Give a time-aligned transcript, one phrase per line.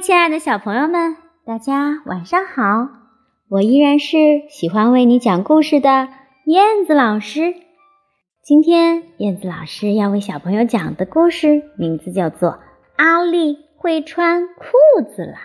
[0.00, 2.88] 亲爱的小朋友们，大家晚上好！
[3.50, 4.16] 我依然是
[4.48, 6.08] 喜欢为你讲故事的
[6.46, 7.54] 燕子老师。
[8.42, 12.52] 今天燕子老师要为小朋友讲的故事名字叫做
[12.96, 15.38] 《阿丽会穿裤子啦》。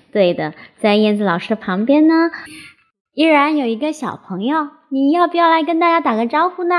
[0.12, 2.30] 对的，在燕子老师的旁边呢，
[3.14, 6.76] 依然有一个小朋友，你要不要来跟大家打个招呼呢？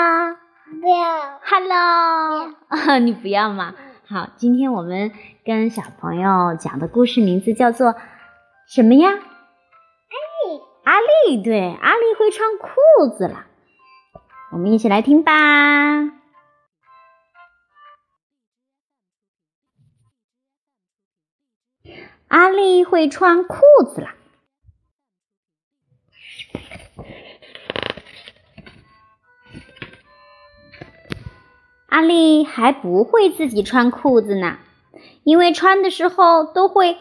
[0.81, 3.73] 不要，Hello， 你不要吗？
[4.08, 5.12] 好，今天我们
[5.44, 7.95] 跟小朋友讲的故事名字叫做
[8.68, 9.09] 什么呀？
[9.09, 12.70] 阿丽，阿丽，对，阿丽会穿裤
[13.18, 13.48] 子了。
[14.52, 15.31] 我们一起来听吧。
[22.28, 24.09] 阿丽会穿裤子了。
[31.95, 34.57] 阿丽还不会自己穿裤子呢，
[35.23, 36.97] 因为穿的时候都会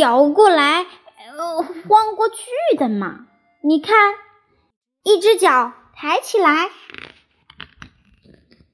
[0.00, 3.26] 摇过来、呃晃过去的嘛。
[3.62, 3.94] 你看，
[5.04, 6.68] 一只脚抬起来，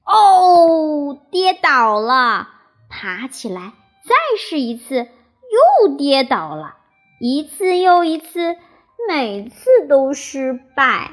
[0.03, 2.47] 哦，跌倒了；
[2.89, 3.73] 爬起来，
[4.03, 6.73] 再试一次，又跌倒了，
[7.19, 8.55] 一次又一次，
[9.07, 11.11] 每次都失败。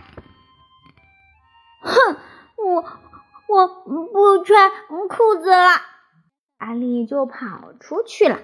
[1.82, 2.16] 哼，
[2.56, 2.84] 我。
[3.48, 4.70] 我不穿
[5.08, 5.70] 裤子了，
[6.58, 8.36] 阿丽就跑出去了。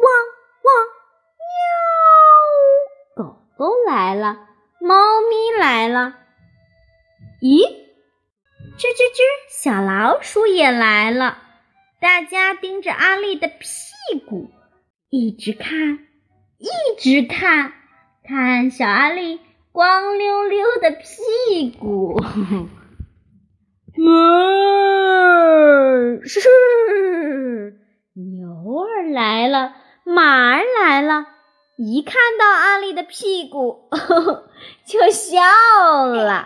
[0.00, 0.12] 汪
[0.62, 0.74] 汪
[3.16, 3.24] 喵！
[3.24, 4.46] 狗狗来了，
[4.78, 6.14] 猫咪来了。
[7.40, 7.64] 咦，
[8.76, 11.38] 吱吱吱，小老鼠也来了。
[11.98, 14.50] 大家盯着阿丽的屁股，
[15.08, 16.06] 一直看，
[16.58, 17.72] 一直看，
[18.22, 19.40] 看小阿丽。
[19.74, 22.14] 光溜溜的屁股，
[23.96, 24.04] 哞！
[26.24, 27.80] 是
[28.12, 28.46] 牛
[28.84, 29.72] 儿来了，
[30.04, 31.26] 马儿来了，
[31.76, 33.90] 一看到阿丽的屁股，
[34.86, 35.40] 就笑
[36.06, 36.44] 了。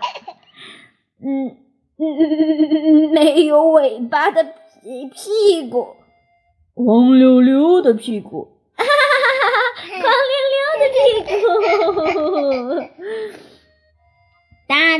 [1.23, 1.55] 嗯
[1.99, 5.97] 嗯，没有尾巴的屁屁股，
[6.73, 8.55] 光溜溜的屁股。
[8.75, 8.89] 哈哈哈
[9.37, 10.97] 哈哈光溜溜的屁
[12.81, 12.88] 股，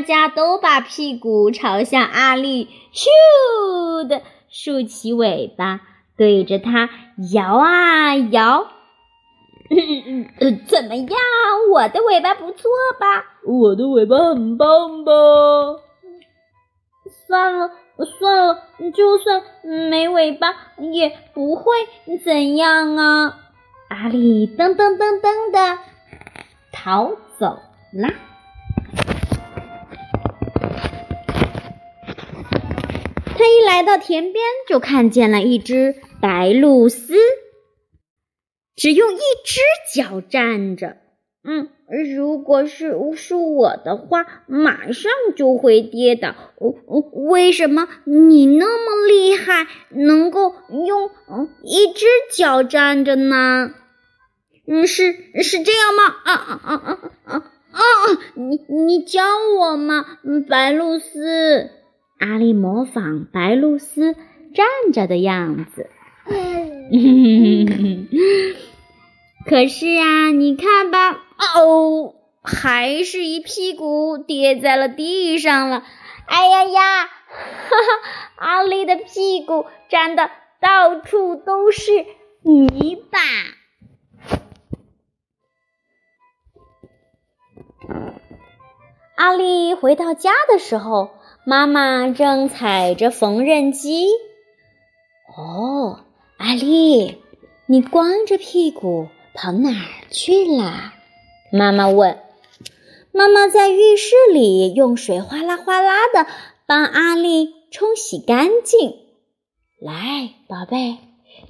[0.00, 5.82] 大家都把屁股朝向阿力，咻的竖起尾巴，
[6.16, 6.88] 对着它
[7.34, 8.66] 摇啊摇。
[10.66, 11.06] 怎么样？
[11.70, 13.26] 我的尾巴不错吧？
[13.44, 15.12] 我的尾巴很棒吧？
[17.26, 17.70] 算了，
[18.18, 18.62] 算了，
[18.94, 19.42] 就算
[19.90, 21.74] 没尾巴也不会
[22.24, 23.38] 怎样啊。
[23.88, 25.78] 阿力噔噔噔噔的
[26.72, 27.58] 逃走
[27.92, 28.14] 啦。
[33.80, 37.16] 来到田边，就看见了一只白鹭鸶，
[38.76, 39.58] 只用一只
[39.94, 40.98] 脚站着。
[41.42, 41.70] 嗯，
[42.14, 46.34] 如果是是我的话，马上就会跌倒。
[47.30, 50.54] 为什么你那么厉害，能够
[50.86, 51.10] 用
[51.62, 52.04] 一只
[52.36, 53.72] 脚站着呢？
[54.66, 56.04] 嗯，是是这样吗？
[56.26, 57.80] 啊啊啊啊啊啊啊！
[58.34, 59.22] 你你教
[59.58, 60.18] 我吗？
[60.46, 61.70] 白露丝，
[62.20, 64.14] 阿丽模仿白露丝
[64.54, 65.88] 站着的样子。
[69.46, 71.12] 可是啊，你看吧，
[71.56, 75.82] 哦，还是一屁股跌在了地上了。
[76.26, 77.76] 哎呀呀，哈哈，
[78.36, 82.04] 阿丽的屁股沾的到处都是
[82.42, 83.18] 泥巴。
[89.16, 91.10] 阿丽回到家的时候，
[91.44, 94.08] 妈妈正踩着缝纫机。
[95.36, 96.00] 哦，
[96.36, 97.16] 阿丽，
[97.66, 100.92] 你光着屁股跑哪儿去了？
[101.50, 102.18] 妈妈问。
[103.12, 106.26] 妈妈在浴室里用水哗啦哗啦的
[106.66, 108.96] 帮阿丽冲洗干净。
[109.80, 110.98] 来，宝贝，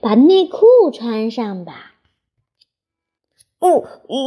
[0.01, 1.95] 把内裤穿上吧。
[3.59, 3.85] 哦，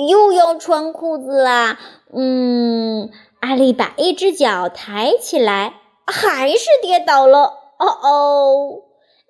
[0.09, 1.79] 又要穿裤子啦。
[2.11, 3.09] 嗯。
[3.43, 7.39] 阿丽把一只脚抬起来，还是跌倒了。
[7.77, 8.83] 哦哦，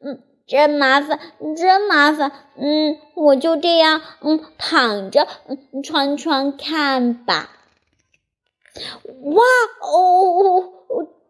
[0.05, 1.19] 嗯，真麻烦，
[1.57, 2.31] 真麻烦。
[2.55, 7.49] 嗯，我就这样，嗯，躺着，嗯，穿穿看吧。
[9.23, 9.43] 哇
[9.81, 10.69] 哦，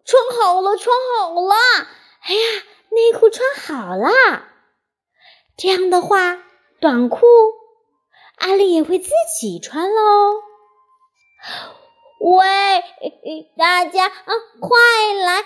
[0.04, 1.56] 穿好了，穿好了。
[2.24, 2.42] 哎呀，
[2.90, 4.44] 内裤穿好了。
[5.56, 6.44] 这样的话，
[6.82, 7.22] 短裤
[8.40, 9.10] 阿丽也会自
[9.40, 10.34] 己穿喽。
[12.26, 12.46] 喂，
[13.58, 14.80] 大家啊，快
[15.26, 15.44] 来，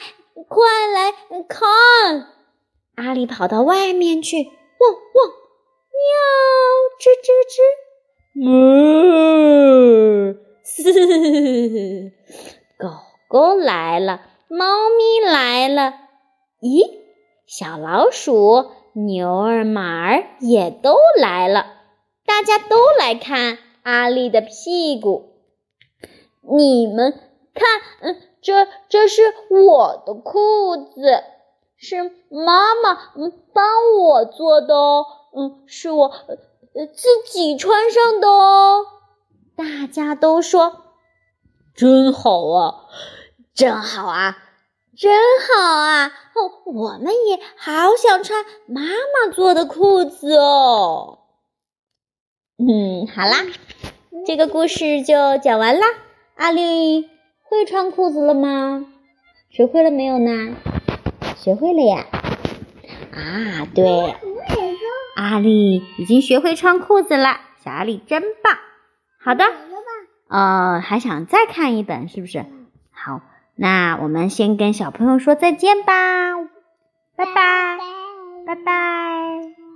[0.47, 1.11] 快来
[1.49, 2.27] 看！
[2.97, 5.27] 阿丽跑到外面去，汪汪，
[5.97, 6.13] 喵，
[6.99, 7.57] 吱吱吱，
[10.31, 12.11] 哞，嘶，
[12.77, 12.89] 狗
[13.27, 15.95] 狗来了，猫咪来了，
[16.61, 16.87] 咦，
[17.47, 21.65] 小老鼠、牛儿、马儿也都来了，
[22.23, 25.33] 大家都来看阿丽的屁股。
[26.55, 27.11] 你们
[27.53, 27.65] 看，
[28.01, 31.23] 嗯，这这是我的裤子，
[31.77, 33.65] 是妈妈嗯帮
[33.99, 35.05] 我做的哦，
[35.35, 38.85] 嗯，是我呃自己穿上的哦。
[39.55, 40.83] 大家都说
[41.75, 42.85] 真好啊，
[43.53, 44.37] 真好啊，
[44.95, 45.11] 真
[45.47, 46.11] 好啊！
[46.35, 51.19] 哦，我们也好想穿妈妈做的裤子哦。
[52.59, 53.45] 嗯，好啦，
[54.25, 55.87] 这个故事就讲完啦。
[56.37, 57.09] 阿丽
[57.43, 58.85] 会穿裤子了吗？
[59.49, 60.55] 学会了没有呢？
[61.35, 62.05] 学会了呀！
[63.11, 64.15] 啊，对，
[65.15, 67.39] 阿丽已经学会穿裤子了。
[67.63, 68.55] 小阿丽真棒。
[69.19, 69.45] 好的，
[70.29, 72.45] 呃，还想再看一本是不是？
[72.91, 73.21] 好，
[73.55, 76.35] 那我们先跟小朋友说再见吧，
[77.15, 77.79] 拜拜，
[78.45, 79.66] 拜拜。